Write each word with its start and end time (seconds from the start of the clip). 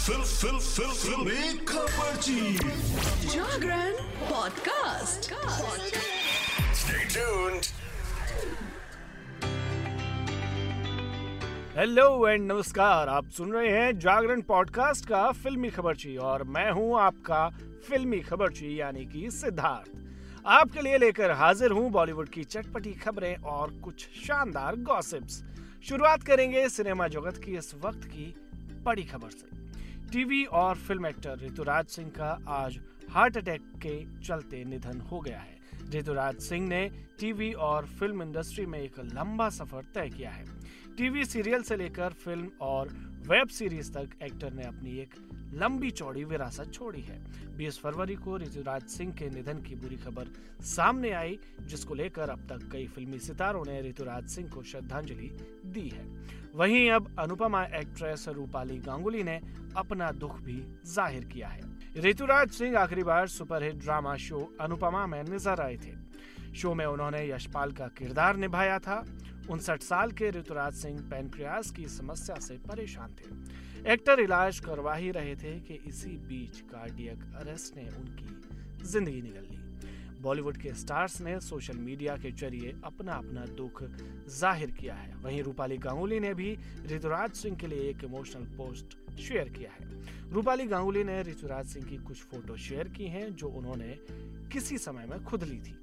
Fill 0.00 0.22
फिल 0.22 0.58
फिल 0.58 0.92
फिल। 0.92 1.58
खबरची 1.66 2.54
Jagran 3.28 3.92
podcast. 4.20 5.28
Stay 6.80 7.02
tuned. 7.14 7.68
Hello 11.76 12.28
and 12.28 12.52
नमस्कार 12.52 13.08
आप 13.08 13.28
सुन 13.28 13.52
रहे 13.52 13.68
हैं 13.68 13.98
जागरण 13.98 14.40
पॉडकास्ट 14.40 15.06
का 15.06 15.30
फिल्मी 15.32 15.70
खबरची 15.70 16.16
और 16.16 16.44
मैं 16.56 16.70
हूँ 16.70 16.98
आपका 17.00 17.48
फिल्मी 17.88 18.20
खबरची 18.20 18.80
यानी 18.80 19.04
कि 19.04 19.30
सिद्धार्थ। 19.30 19.90
आपके 20.46 20.82
लिए 20.82 20.98
लेकर 20.98 21.30
हाजिर 21.30 21.70
हूँ 21.70 21.90
बॉलीवुड 21.90 22.28
की 22.28 22.44
चटपटी 22.44 22.92
खबरें 22.94 23.36
और 23.36 23.78
कुछ 23.84 24.08
शानदार 24.26 24.76
गॉसिप्स 24.76 25.42
शुरुआत 25.88 26.22
करेंगे 26.22 26.68
सिनेमा 26.68 27.08
जगत 27.08 27.42
की 27.44 27.56
इस 27.58 27.74
वक्त 27.84 28.04
की 28.04 28.34
बड़ी 28.84 29.02
खबर 29.04 29.30
से। 29.30 29.59
टीवी 30.12 30.44
और 30.58 30.76
फ़िल्म 30.76 31.06
एक्टर 31.06 31.38
ऋतुराज 31.38 31.86
सिंह 31.86 32.08
का 32.10 32.30
आज 32.48 32.78
हार्ट 33.10 33.36
अटैक 33.36 33.62
के 33.84 33.94
चलते 34.26 34.64
निधन 34.64 35.00
हो 35.00 35.20
गया 35.20 35.38
है। 35.38 35.58
ऋतुराज 35.94 36.38
सिंह 36.38 36.66
ने 36.68 36.88
टीवी 37.20 37.52
और 37.66 37.86
फ़िल्म 37.98 38.22
इंडस्ट्री 38.22 38.64
में 38.66 38.78
एक 38.78 38.98
लंबा 39.14 39.48
सफ़र 39.48 39.84
तय 39.94 40.08
किया 40.08 40.30
है। 40.30 40.44
टीवी 40.96 41.24
सीरियल 41.24 41.62
से 41.62 41.76
लेकर 41.76 42.12
फ़िल्म 42.24 42.50
और 42.60 42.88
वेब 43.28 43.48
सीरीज़ 43.48 43.92
तक 43.92 44.18
एक्टर 44.22 44.52
ने 44.52 44.64
अपनी 44.64 44.98
एक 44.98 45.14
लंबी 45.52 45.90
चौड़ी 45.90 46.24
विरासत 46.24 46.72
छोड़ी 46.72 47.00
है। 47.00 47.18
20 47.56 47.78
फरवरी 47.78 48.14
को 48.16 48.36
ऋतुराज 48.38 48.82
सिंह 48.88 49.12
के 49.12 49.28
निधन 49.30 49.62
की 49.62 49.74
बुरी 49.74 49.96
खबर 49.96 50.28
सामने 50.66 51.10
आई, 51.12 51.38
जिसको 51.62 51.94
लेकर 51.94 52.30
अब 52.30 52.46
तक 52.48 52.68
कई 52.72 52.86
फिल्मी 52.86 53.18
सितारों 53.18 53.64
ने 53.64 53.80
ऋतुराज 53.82 54.28
सिंह 54.28 54.48
को 54.48 54.62
श्रद्धांजलि 54.62 55.30
दी 55.66 55.88
है। 55.88 56.04
वहीं 56.54 56.90
अब 56.90 57.14
अनुपमा 57.18 57.62
एक्ट्रेस 57.74 58.28
रूपाली 58.28 58.78
गांगुली 58.78 59.22
ने 59.22 59.40
अपना 59.76 60.10
दुख 60.12 60.40
भी 60.40 60.62
ज़ाहिर 60.86 61.24
किया 61.24 61.48
है। 61.48 61.62
ऋतुराज 61.96 62.50
सिंह 62.50 62.78
आखिरी 62.78 63.02
बार 63.02 63.26
सुपरहिट 63.28 63.74
ड्रामा 63.76 64.16
शो 64.18 64.38
अनुपमा 64.60 65.06
में 65.06 65.22
नज़र 65.24 65.60
आए 65.60 65.76
थे। 65.76 65.94
शो 66.54 66.74
में 66.74 66.84
उन्होंने 66.86 67.28
यशपाल 67.28 67.72
का 67.72 67.86
किरदार 67.88 68.36
निभाया 68.36 68.78
था। 68.78 69.04
उनसठ 69.50 69.82
साल 69.82 70.10
के 70.12 70.30
ऋतुराज 70.30 70.74
सिंह 70.74 70.98
पेनक्रियास 71.10 71.70
की 71.70 71.86
समस्या 71.88 72.36
से 72.40 72.56
परेशान 72.68 73.10
थे। 73.10 73.28
एक्टर 73.82 74.20
इलाज 74.20 74.58
करवा 74.60 74.94
ही 74.94 75.10
रहे 75.10 75.34
थे 75.36 75.58
कि 75.60 75.74
इसी 75.86 76.16
बीच 76.28 76.60
कार्डियक 76.70 77.22
अरेस्ट 77.36 77.76
ने 77.76 77.88
उनकी 77.90 78.86
ज़िंदगी 78.86 79.22
निकल 79.22 79.40
ली। 79.42 79.58
बॉलीवुड 80.22 80.56
के 80.56 80.72
स्टार्स 80.74 81.20
ने 81.20 81.38
सोशल 81.40 81.76
मीडिया 81.76 82.16
के 82.16 82.30
ज़रिए 82.32 82.74
अपना 82.84 83.12
अपना 83.12 83.44
दुख 83.56 83.82
ज़ाहिर 84.30 84.70
किया 84.70 84.94
है। 84.94 85.14
वहीं 85.16 85.42
रूपाली 85.42 85.76
गांगुली 85.78 86.20
ने 86.20 86.32
भी 86.34 86.56
ऋतुराज 86.86 87.32
सिंह 87.32 87.56
के 87.56 87.66
लिए 87.66 87.88
एक 87.90 88.04
इमोशनल 88.04 88.44
पोस्ट 88.56 88.96
शेयर 89.18 89.48
किया 89.48 89.70
है। 89.70 90.30
रूपाली 90.32 90.66
गांगुली 90.66 91.04
ने 91.04 91.22
ऋतुराज 91.22 91.66
सिंह 91.66 91.86
की 91.86 91.96
कुछ 91.98 92.22
फ़ोटो 92.22 92.56
शेयर 92.58 92.88
की 92.88 93.06
हैं, 93.06 93.34
जो 93.36 93.48
उन्होंने 93.48 93.96
किसी 94.52 94.78
समय 94.78 95.06
में 95.06 95.22
खुद 95.24 95.44
ली 95.44 95.58
थी। 95.58 95.76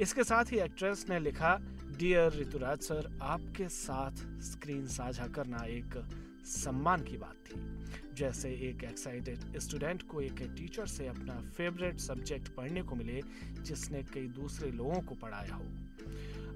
इसके 0.00 0.24
साथ 0.24 0.52
ही 0.52 0.58
एक्ट्रेस 0.58 1.04
ने 1.08 1.18
लिखा 1.18 1.56
डियर 1.98 2.38
ऋतुराज 2.40 2.78
सर 2.80 3.18
आपके 3.22 3.68
साथ 3.68 4.24
स्क्रीन 4.42 4.86
साझा 4.88 5.26
करना 5.26 5.64
एक 5.64 5.96
सम्मान 6.44 7.02
की 7.02 7.16
बात 7.16 7.34
थी। 7.34 7.84
जैसे 8.14 8.50
एक 8.50 8.84
एक्साइटेड 8.84 9.58
स्टूडेंट 9.58 10.02
को 10.02 10.20
एक 10.20 10.42
टीचर 10.56 10.86
से 10.86 11.06
अपना 11.06 11.34
फेवरेट 11.34 11.98
सब्जेक्ट 11.98 12.48
पढ़ने 12.48 12.82
को 12.82 12.94
मिले, 12.94 13.22
जिसने 13.62 14.02
कई 14.02 14.26
दूसरे 14.26 14.70
लोगों 14.70 15.00
को 15.00 15.14
पढ़ाया 15.14 15.54
हो। 15.54 15.64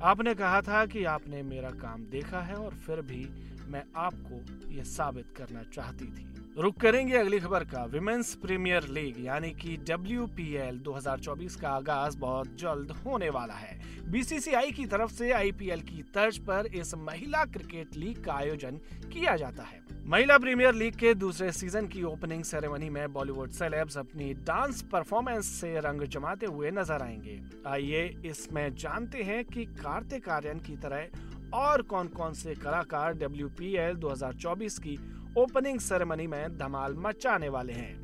आपने 0.03 0.35
कहा 0.35 0.61
था 0.61 0.87
कि 0.87 1.05
आपने 1.05 1.43
मेरा 1.43 1.71
काम 1.71 2.05
देखा 2.05 2.41
है 2.41 2.55
और 2.55 2.75
फिर 2.75 3.01
भी 3.01 3.29
मैं 3.71 3.85
आपको 3.97 4.69
यह 4.71 4.85
साबित 4.85 5.35
करना 5.37 5.63
चाहती 5.63 6.07
थी। 6.07 6.38
रुक 6.59 6.77
करेंगे 6.81 7.17
अगली 7.17 7.39
खबर 7.41 7.65
का। 7.65 7.85
विमेंस 7.85 8.35
प्रीमियर 8.35 8.87
लीग 8.89 9.25
यानी 9.25 9.51
कि 9.51 9.77
डब्ल्यूपीएल 9.77 10.79
2024 10.79 11.57
का 11.57 11.69
आगाज़ 11.69 12.17
बहुत 12.19 12.57
जल्द 12.59 12.91
होने 12.91 13.29
वाला 13.31 13.55
है। 13.55 13.79
बीसीसीआई 14.11 14.71
की 14.71 14.87
तरफ़ 14.87 15.13
से 15.13 15.31
आईपीएल 15.33 15.81
की 15.81 16.03
तर्ज 16.15 16.39
पर 16.39 16.67
इस 16.67 16.95
महिला 16.95 17.45
क्रिकेट 17.45 17.97
लीग 17.97 18.25
का 18.25 18.33
आयोजन 18.33 18.81
किया 19.13 19.37
जाता 19.37 19.63
है। 19.63 19.81
महिला 20.07 20.39
प्रीमियर 20.39 20.75
लीग 20.75 20.95
के 20.95 21.15
दूसरे 21.15 21.53
सीज़न 21.53 21.87
की 21.87 22.03
ओपनिंग 22.03 22.45
सेरेमनी 22.45 22.91
में 22.91 23.13
बॉलीवुड 23.13 23.51
सेलेब्स 23.51 23.99
अपनी 23.99 24.35
डांस 24.35 24.83
परफॉर्मेंस 24.83 25.47
से 25.47 25.75
रंग 25.81 26.03
जमाते 26.03 26.47
हुए 26.47 26.71
नज़र 26.71 27.03
आएँगे। 27.03 27.41
आइए 27.67 28.05
इसमें 28.25 28.75
जानते 28.75 29.23
हैं 29.23 29.45
कि 29.45 29.65
कार्तिक 29.65 30.29
आर्यन 30.29 30.59
की 30.59 30.77
तरह 30.77 31.07
और 31.55 31.83
कौन 31.83 32.09
कौन 32.09 32.33
से 32.33 32.55
कलाकार 32.55 33.15
डब्ल्यू 33.15 33.49
2024 33.95 34.79
की 34.79 34.97
ओपनिंग 35.39 35.79
सेरेमनी 35.81 36.27
में 36.27 36.57
धमाल 36.59 36.95
मचाने 36.99 37.49
वाले 37.49 37.73
हैं। 37.73 37.97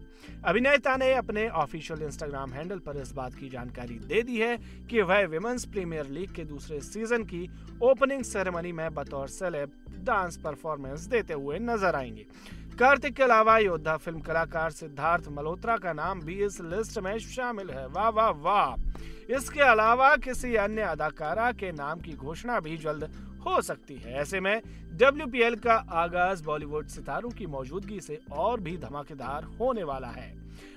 अभिनेता 0.44 0.96
ने 0.96 1.12
अपने 1.14 1.48
ऑफिशियल 1.48 2.02
इंस्टाग्राम 2.02 2.52
हैंडल 2.52 2.78
पर 2.78 2.96
इस 2.96 3.12
बात 3.12 3.34
की 3.34 3.48
जानकारी 3.48 3.94
दे 4.08 4.22
दी 4.22 4.38
है 4.38 4.56
कि 4.90 5.02
वह 5.02 5.24
विमेंस 5.26 5.64
प्रीमियर 5.64 6.06
लीग 6.08 6.34
के 6.34 6.44
दूसरे 6.44 6.80
सीज़न 6.80 7.22
की 7.24 7.48
ओपनिंग 7.82 8.22
सेरेमनी 8.22 8.72
में 8.72 8.94
बतौर 8.94 9.28
सेलेब 9.28 9.72
डांस 10.04 10.36
परफॉर्मेंस 10.36 11.06
देते 11.06 11.34
हुए 11.34 11.58
नज़र 11.58 11.94
आएँगे। 11.94 12.26
कार्तिक 12.78 13.14
के 13.14 13.22
अलावा 13.22 13.58
योद्धा 13.58 13.96
फ़िल्म 13.96 14.20
कलाकार 14.20 14.70
सिद्धार्थ 14.70 15.28
मल्होत्रा 15.28 15.76
का 15.76 15.92
नाम 15.92 16.20
भी 16.20 16.44
इस 16.44 16.60
लिस्ट 16.60 16.98
में 16.98 17.18
शामिल 17.18 17.70
है। 17.70 17.86
वाह 17.88 18.08
वाह 18.08 18.30
वाह। 18.42 19.34
इसके 19.34 19.60
अलावा 19.60 20.14
किसी 20.16 20.54
अन्य 20.54 20.82
अदाकारा 20.84 21.50
के 21.52 21.70
नाम 21.72 22.00
की 22.00 22.12
घोषणा 22.12 22.58
भी 22.60 22.76
जल्द 22.76 23.04
हो 23.46 23.60
सकती 23.62 23.94
है। 23.94 24.14
ऐसे 24.14 24.40
में 24.40 24.60
WPL 24.98 25.58
का 25.60 25.74
आगाज़ 25.90 26.44
बॉलीवुड 26.44 26.86
सितारों 26.86 27.30
की 27.30 27.46
मौजूदगी 27.46 28.00
से 28.00 28.20
और 28.32 28.60
भी 28.60 28.76
धमाकेदार 28.76 29.44
होने 29.44 29.82
वाला 29.82 30.08
है। 30.08 30.32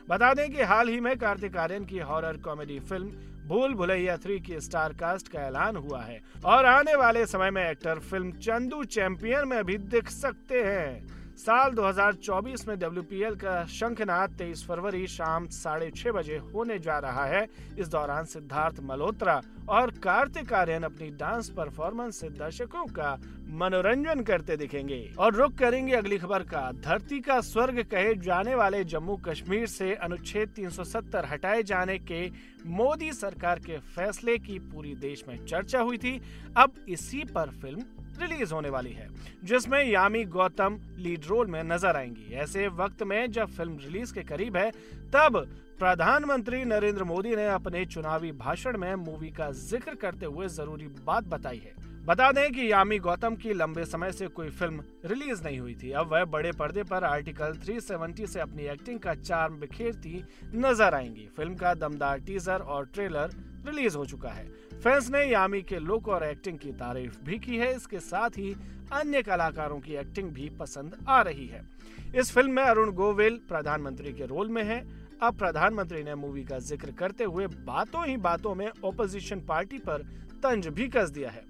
बता 0.09 0.33
दें 0.33 0.49
कि 0.51 0.61
हाल 0.61 0.89
ही 0.89 0.99
में 0.99 1.17
कार्तिक 1.17 1.57
आर्यन 1.57 1.85
की 1.85 1.99
horror 1.99 2.37
comedy 2.37 2.79
film 2.79 3.11
Bhool 3.47 3.73
Bhulaiyaa 3.73 4.17
three 4.17 4.39
की 4.39 4.59
स्टार 4.59 4.93
कास्ट 4.93 5.27
का 5.27 5.39
ऐलान 5.39 5.75
हुआ 5.75 6.01
है। 6.01 6.21
और 6.45 6.65
आने 6.65 6.95
वाले 6.95 7.25
समय 7.25 7.51
में 7.51 7.69
एक्टर 7.69 7.99
फ़िल्म 7.99 8.31
चंदू 8.31 8.83
चैंपियन 8.83 9.47
में 9.47 9.63
भी 9.63 9.77
दिख 9.77 10.09
सकते 10.09 10.63
हैं। 10.63 11.07
साल 11.37 11.71
2024 11.71 12.67
में 12.67 12.75
WPL 12.75 13.35
का 13.37 13.65
शंखनाद 13.65 14.37
23 14.37 14.63
फरवरी 14.67 15.07
शाम 15.07 15.45
साढ़े 15.47 15.89
छह 15.95 16.11
बजे 16.11 16.37
होने 16.37 16.77
जा 16.79 16.97
रहा 16.99 17.25
है। 17.25 17.45
इस 17.79 17.87
दौरान 17.87 18.25
सिद्धार्थ 18.25 18.79
मल्होत्रा 18.83 19.41
और 19.69 19.91
कार्तिक 20.03 20.53
आर्यन 20.53 20.83
अपनी 20.83 21.09
डांस 21.09 21.49
परफॉर्मेंस 21.49 22.19
से 22.19 22.29
दर्शकों 22.29 22.85
का 22.85 23.11
मनोरंजन 23.49 24.21
करते 24.21 24.57
दिखेंगे। 24.57 25.13
और 25.19 25.33
रुक 25.33 25.53
करेंगे 25.53 25.93
अगली 25.93 26.17
खबर 26.17 26.43
का। 26.43 26.71
धरती 26.71 27.19
का 27.19 27.39
स्वर्ग 27.41 27.83
कहे 27.83 28.15
जाने 28.15 28.55
वाले 28.55 28.83
जम्मू 28.83 29.15
कश्मीर 29.17 29.67
से 29.67 29.93
अनुच्छेद 29.93 30.49
370 30.49 31.25
हटाए 31.25 31.63
जाने 31.63 31.99
के 31.99 32.29
मोदी 32.65 33.13
सरकार 33.13 33.59
के 33.59 33.77
फैसले 33.77 34.37
की 34.37 34.59
पूरी 34.59 34.95
देश 34.95 35.23
में 35.27 35.45
चर्चा 35.45 35.79
हुई 35.79 35.97
थी। 35.97 36.21
अब 36.57 36.85
इसी 36.89 37.23
पर 37.23 37.49
फ़िल्म 37.61 37.83
रिलीज़ 38.19 38.53
होने 38.53 38.69
वाली 38.69 38.91
है, 38.91 39.07
जिसमें 39.43 39.83
यामी 39.83 40.23
गौतम 40.27 40.79
लीड 40.97 41.25
रोल 41.25 41.47
में 41.47 41.63
नज़र 41.65 41.95
आएँगी। 41.95 42.33
ऐसे 42.35 42.67
वक्त 42.75 43.03
में 43.03 43.31
जब 43.31 43.49
फ़िल्म 43.49 43.77
रिलीज़ 43.79 44.13
के 44.13 44.23
करीब 44.25 44.57
है, 44.57 44.69
तब 45.13 45.45
प्रधानमंत्री 45.79 46.63
नरेंद्र 46.65 47.03
मोदी 47.03 47.35
ने 47.35 47.47
अपने 47.47 47.85
चुनावी 47.85 48.31
भाषण 48.33 48.77
में 48.77 48.93
मूवी 48.97 49.29
का 49.31 49.51
ज़िक्र 49.51 49.95
करते 49.95 50.25
हुए 50.25 50.47
ज़रूरी 50.49 50.87
बात 51.05 51.23
बताई 51.25 51.57
है। 51.57 51.75
बता 52.05 52.31
दें 52.31 52.51
कि 52.51 52.71
यामी 52.71 52.97
गौतम 52.99 53.35
की 53.35 53.53
लंबे 53.53 53.83
समय 53.85 54.11
से 54.11 54.27
कोई 54.29 54.49
फ़िल्म 54.49 54.83
रिलीज़ 55.05 55.43
नहीं 55.43 55.59
हुई 55.59 55.73
थी। 55.75 55.91
अब 55.91 56.11
वह 56.11 56.23
बड़े 56.25 56.51
पर्दे 56.51 56.83
पर 56.83 57.03
आर्टिकल 57.03 57.57
370 57.65 58.25
से 58.25 58.39
अपनी 58.39 58.65
एक्टिंग 58.65 58.99
का 58.99 59.13
चार्म 59.15 59.59
बिखेरती 59.59 60.23
नज़र 60.55 60.95
आएँगी। 60.95 61.27
फ़िल्म 61.37 61.55
का 61.55 61.73
दमदार 61.75 62.19
टीजर 62.19 62.61
और 62.61 62.85
ट्रेलर 62.85 63.35
रिलीज़ 63.67 63.97
हो 63.97 64.05
चुका 64.05 64.29
है। 64.29 64.45
फैंस 64.83 65.09
ने 65.11 65.23
यामी 65.23 65.61
के 65.61 65.77
लुक 65.79 66.07
और 66.07 66.23
एक्टिंग 66.23 66.57
की 66.59 66.71
तारीफ़ 66.71 67.15
भी 67.25 67.37
की 67.39 67.57
है। 67.57 67.75
इसके 67.75 67.99
साथ 67.99 68.37
ही 68.37 68.53
अन्य 68.93 69.21
कलाकारों 69.21 69.79
की 69.79 69.93
एक्टिंग 69.95 70.29
भी 70.31 70.49
पसंद 70.49 70.95
आ 71.07 71.21
रही 71.21 71.45
है। 71.47 71.61
इस 72.15 72.31
फ़िल्म 72.31 72.51
में 72.51 72.63
अरुण 72.63 72.91
गोविल 72.91 73.39
प्रधानमंत्री 73.49 74.13
के 74.13 74.25
रोल 74.25 74.49
में 74.49 74.63
है। 74.63 74.79
अब 75.21 75.37
प्रधानमंत्री 75.37 76.03
ने 76.03 76.15
मूवी 76.15 76.43
का 76.43 76.59
ज़िक्र 76.59 76.91
करते 76.91 77.23
हुए 77.23 77.47
बातों 77.47 78.05
ही 78.07 78.17
बातों 78.19 78.53
में 78.55 78.69
ओपोजिशन 78.83 79.39
पार्टी 79.39 79.77
पर 79.79 80.03
तंज 80.43 80.67
भी 80.67 80.87
कस 80.87 81.09
दिया 81.09 81.29
है। 81.29 81.43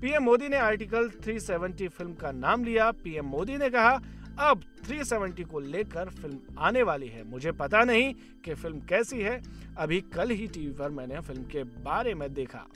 पीएम 0.00 0.22
मोदी 0.22 0.48
ने 0.48 0.56
आर्टिकल 0.58 1.08
370 1.20 1.88
फ़िल्म 1.88 2.12
का 2.14 2.32
नाम 2.32 2.64
लिया। 2.64 2.90
पीएम 3.04 3.26
मोदी 3.26 3.56
ने 3.56 3.68
कहा 3.70 3.98
अब 4.38 4.62
370 4.88 5.44
को 5.44 5.60
लेकर 5.60 6.08
फ़िल्म 6.08 6.38
आने 6.58 6.82
वाली 6.82 7.08
है। 7.08 7.24
मुझे 7.24 7.52
पता 7.52 7.84
नहीं 7.84 8.14
कि 8.44 8.54
फ़िल्म 8.54 8.80
कैसी 8.80 9.20
है। 9.20 9.42
अभी 9.78 10.00
कल 10.00 10.30
ही 10.30 10.46
टीवी 10.46 10.72
पर 10.72 10.90
मैंने 10.90 11.20
फ़िल्म 11.20 11.42
के 11.42 11.62
बारे 11.62 12.14
में 12.14 12.34
देखा। 12.34 12.66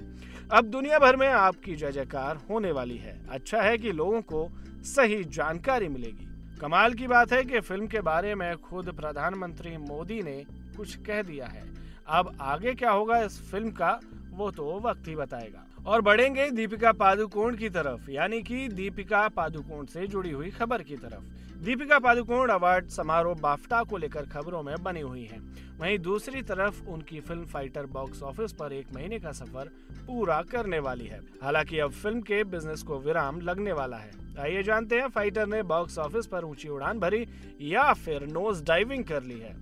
अब 0.53 0.65
दुनिया 0.65 0.99
भर 0.99 1.17
में 1.17 1.29
आपकी 1.29 1.77
जय 1.77 1.93
जयकार 1.93 2.37
होने 2.51 2.73
वाली 2.73 2.97
है। 2.97 3.21
अच्छा 3.31 3.63
है 3.63 3.79
कि 3.79 3.93
लोगों 3.93 4.23
को 4.23 4.49
सही 4.83 5.25
जानकारी 5.25 5.89
मिलेगी। 5.89 6.57
कमाल 6.61 6.95
की 6.95 7.07
बात 7.07 7.33
है 7.33 7.45
कि 7.45 7.61
फ़िल्म 7.61 7.87
के 7.87 8.01
बारे 8.01 8.35
में 8.35 8.57
खुद 8.57 8.93
प्रधानमंत्री 8.93 9.77
मोदी 9.77 10.23
ने 10.23 10.45
कुछ 10.77 10.97
कह 10.97 11.23
दिया 11.23 11.47
है। 11.47 11.65
अब 12.07 12.39
आगे 12.41 12.75
क्या 12.75 12.91
होगा 12.91 13.19
इस 13.19 13.51
फ़िल्म 13.51 13.71
का, 13.71 14.01
वो 14.31 14.51
तो 14.51 14.81
वक्त 14.81 15.09
ही 15.09 15.17
बताएगा। 15.17 15.66
और 15.87 16.01
बढ़ेंगे 16.01 16.51
दीपिका 16.51 16.93
पादुकोण 16.93 17.57
की 17.57 17.69
तरफ़, 17.69 18.11
यानी 18.11 18.43
कि 18.43 18.69
दीपिका 18.69 19.29
पादुकोण 19.29 19.85
से 19.87 20.07
जुड़ी 20.07 20.31
हुई 20.31 20.51
खबर 20.51 20.83
की 20.83 20.97
तरफ़। 20.97 21.65
दीपिका 21.65 21.99
पादुकोण 21.99 22.49
अवार्ड 22.49 22.89
समारोह 22.89 23.35
बाफ्टा 23.35 23.83
को 23.83 23.97
लेकर 23.97 24.27
खबरों 24.27 24.63
में 24.63 24.75
बनी 24.83 25.01
हुई 25.01 25.25
हैं। 25.25 25.41
वहीं 25.79 25.99
दूसरी 25.99 26.43
तरफ़ 26.43 26.83
उनकी 26.87 27.21
फ़िल्म 27.21 27.45
फाइटर 27.45 27.87
बॉक्स 27.87 28.23
ऑफ़िस 28.23 28.53
पर 28.53 28.73
एक 28.73 28.87
महीने 28.95 29.19
का 29.19 29.33
सफ़र 29.33 29.71
पूरा 30.07 30.43
करने 30.43 30.79
वाली 30.79 31.07
है। 31.07 31.21
हालाँकि 31.43 31.79
अब 31.79 31.91
फ़िल्म 31.91 32.21
के 32.21 32.45
बिज़नेस 32.45 32.83
को 32.83 32.99
विराम 32.99 33.41
लगने 33.41 33.73
वाला 33.73 33.97
है। 33.97 34.11
आइए 34.41 34.63
जानते 34.63 35.01
हैं, 35.01 35.09
फाइटर 35.09 35.47
ने 35.47 35.63
बॉक्स 35.63 35.99
ऑफ़िस 35.99 36.27
पर 36.27 36.45
ऊँची 36.45 36.69
उड़ान 36.69 36.99
भरी 36.99 37.27
या 37.61 37.93
फिर 37.93 38.27
नोज़ 38.27 38.65
डाइविंग 38.65 39.05
कर 39.05 39.23
ली 39.23 39.39
है। 39.39 39.55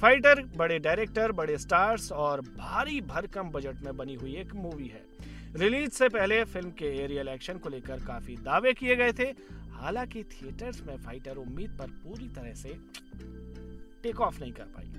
फाइटर 0.00 0.42
बड़े 0.56 0.78
डायरेक्टर, 0.78 1.32
बड़े 1.32 1.58
स्टार्स 1.58 2.12
और 2.12 2.40
भारी 2.40 3.00
भरकम 3.00 3.50
बजट 3.50 3.82
में 3.82 3.96
बनी 3.96 4.14
हुई 4.14 4.36
एक 4.36 4.54
मूवी 4.54 4.86
है। 4.86 5.13
रिलीज़ 5.56 5.90
से 5.90 6.08
पहले 6.08 6.44
फ़िल्म 6.44 6.70
के 6.70 6.86
एरियल 7.02 7.28
एक्शन 7.28 7.58
को 7.58 7.68
लेकर 7.68 7.98
काफ़ी 8.04 8.36
दावे 8.36 8.72
किए 8.72 8.96
गए 8.96 9.12
थे। 9.12 9.24
हालाँकि 9.72 10.22
थिएटर्स 10.24 10.80
में 10.82 10.96
फाइटर 10.96 11.36
उम्मीद 11.36 11.70
पर 11.70 11.90
पूरी 12.02 12.28
तरह 12.28 12.54
से 12.54 12.76
टेक 14.02 14.20
ऑफ़ 14.20 14.40
नहीं 14.40 14.52
कर 14.52 14.64
पाई। 14.64 14.90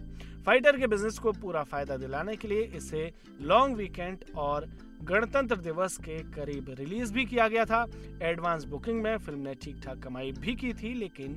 फाइटर 0.46 0.78
के 0.80 0.88
बिज़नेस 0.88 1.20
को 1.20 1.32
पूरा 1.32 1.64
फ़ायदा 1.64 1.98
दिलाने 1.98 2.36
के 2.36 2.48
लिए 2.48 2.64
इसे 2.76 3.12
लॉन्ग 3.42 3.78
वीकेंड 3.78 4.24
और 4.36 4.70
गणतंत्र 5.04 5.56
दिवस 5.56 5.98
के 5.98 6.18
करीब 6.32 6.76
रिलीज़ 6.80 7.14
भी 7.14 7.26
किया 7.26 7.48
गया 7.48 7.66
था। 7.66 7.86
एडवांस 8.22 8.66
बुकिंग 8.66 9.02
में 9.02 9.18
फ़िल्म 9.18 9.40
ने 9.40 9.56
ठीक 9.56 9.82
ठाक 9.84 10.00
कमाई 10.00 10.32
भी 10.32 10.56
की 10.56 10.74
थी, 10.74 10.94
लेकिन 10.94 11.36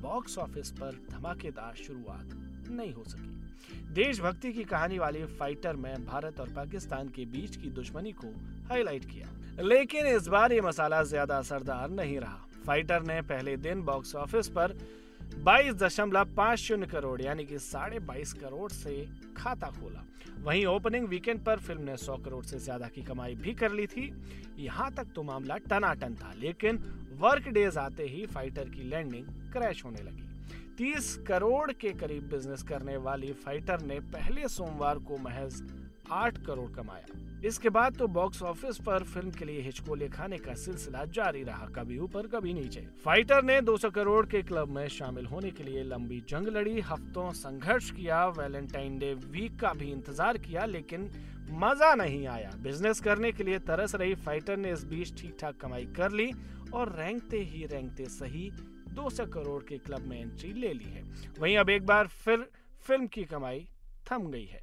बॉक्स 0.00 0.38
ऑफ़िस 0.38 0.70
पर 0.70 1.00
धमाकेदार 1.10 1.74
शुरुआत 1.74 2.70
नहीं 2.70 2.92
हो 2.92 3.04
सकी। 3.04 3.38
देशभक्ति 3.94 4.52
की 4.52 4.64
कहानी 4.64 4.98
वाली 4.98 5.24
फाइटर 5.24 5.76
में 5.76 6.04
भारत 6.04 6.40
और 6.40 6.48
पाकिस्तान 6.48 7.08
के 7.08 7.24
बीच 7.24 7.56
की 7.56 7.70
दुश्मनी 7.70 8.12
को 8.12 8.32
हाईलाइट 8.70 9.04
किया। 9.04 9.28
लेकिन 9.60 10.06
इस 10.06 10.26
बार 10.28 10.52
ये 10.52 10.60
मसाला 10.60 11.02
ज़्यादा 11.04 11.36
असरदार 11.38 11.90
नहीं 11.90 12.18
रहा। 12.20 12.46
फाइटर 12.66 13.02
ने 13.02 13.20
पहले 13.24 13.56
दिन 13.58 13.82
बॉक्स 13.82 14.14
ऑफ़िस 14.16 14.48
पर 14.48 14.76
बाईस 15.36 15.74
दशमलव 15.74 16.34
पाँच 16.36 16.58
शून्य 16.58 16.86
करोड़, 16.86 17.20
यानी 17.22 17.44
कि 17.44 17.58
साढ़े 17.58 17.98
बाईस 18.00 18.32
करोड़ 18.34 18.70
से 18.72 18.94
खाता 19.36 19.70
खोला। 19.70 20.04
वहीं 20.42 20.64
ओपनिंग 20.66 21.06
वीकेंड 21.08 21.44
पर 21.44 21.58
फ़िल्म 21.58 21.82
ने 21.82 21.96
100 21.96 22.16
करोड़ 22.24 22.44
से 22.44 22.58
ज़्यादा 22.58 22.88
की 22.88 23.02
कमाई 23.02 23.34
भी 23.36 23.54
कर 23.54 23.72
ली 23.72 23.86
थी। 23.86 24.12
यहाँ 24.58 24.90
तक 24.94 25.12
तो 25.14 25.22
मामला 25.22 25.56
टनाटन 25.68 26.14
था, 26.14 26.32
लेकिन 26.36 26.78
वर्क 27.20 27.48
डेज़ 27.48 27.78
आते 27.78 28.06
ही 28.06 28.24
फाइटर 28.28 28.68
की 28.68 28.88
लैंडिंग 28.90 29.26
क्रैश 29.52 29.84
होने 29.84 30.02
लगी। 30.02 30.28
30 30.78 31.14
करोड़ 31.26 31.72
के 31.72 31.92
करीब 31.94 32.30
बिज़नेस 32.30 32.62
करने 32.62 32.96
वाली 32.98 33.32
फाइटर 33.44 33.80
ने 33.82 34.00
पहले 34.10 34.48
सोमवार 34.48 34.98
को 35.00 35.18
महज 35.18 35.60
8 36.12 36.38
करोड़ 36.46 36.70
कमाया। 36.72 37.18
इसके 37.46 37.68
बाद 37.70 37.96
तो 37.96 38.06
बॉक्स 38.08 38.42
ऑफ़िस 38.42 38.78
पर 38.86 39.02
फ़िल्म 39.04 39.30
के 39.30 39.44
लिए 39.44 39.60
हिचकोले 39.62 40.08
खाने 40.08 40.38
का 40.38 40.54
सिलसिला 40.54 41.04
जारी 41.06 41.42
रहा, 41.42 41.66
कभी 41.76 41.98
ऊपर, 41.98 42.26
कभी 42.28 42.52
नीचे। 42.54 42.80
फाइटर 43.04 43.42
ने 43.44 43.60
200 43.62 43.90
करोड़ 43.90 44.24
के 44.26 44.42
क्लब 44.42 44.68
में 44.68 44.86
शामिल 44.90 45.26
होने 45.26 45.50
के 45.50 45.64
लिए 45.64 45.82
लंबी 45.84 46.20
जंग 46.28 46.48
लड़ी, 46.48 46.80
हफ्तों 46.82 47.30
संघर्ष 47.34 47.90
किया 47.90 48.26
वैलेंटाइन 48.28 48.98
डे 48.98 49.12
वीक 49.14 49.58
का 49.60 49.72
भी 49.74 49.90
इंतज़ार 49.92 50.38
किया, 50.38 50.64
लेकिन 50.66 51.10
मज़ा 51.52 51.94
नहीं 51.94 52.26
आया। 52.28 52.50
बिज़नेस 52.62 53.00
करने 53.00 53.32
के 53.32 53.44
लिए 53.44 53.58
तरस 53.60 53.94
रही 53.94 54.14
फाइटर 54.16 54.56
ने 54.56 54.72
इस 54.72 54.84
बीच 54.86 55.20
ठीक 55.20 55.36
ठाक 55.40 55.56
कमाई 55.60 55.86
कर 55.96 56.12
ली 56.12 56.30
और 56.74 56.94
रेंगते 56.98 57.38
ही 57.42 57.64
रेंगते 57.66 58.04
सही 58.10 58.50
200 58.94 59.26
करोड़ 59.28 59.62
के 59.62 59.78
क्लब 59.78 60.06
में 60.06 60.20
एंट्री 60.20 60.52
ले 60.52 60.72
ली 60.72 60.90
है। 60.90 61.02
वहीं 61.38 61.56
अब 61.58 61.70
एक 61.70 61.86
बार 61.86 62.06
फिर 62.24 62.46
फ़िल्म 62.86 63.06
की 63.06 63.24
कमाई 63.24 63.66
थम 64.06 64.30
गई 64.30 64.44
है। 64.44 64.62